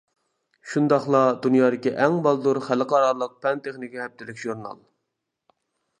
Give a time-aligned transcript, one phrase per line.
[0.69, 4.85] شۇنداقلا دۇنيادىكى ئەڭ بالدۇر خەلقئارالىق پەن-تېخنىكا ھەپتىلىك ژۇرنال.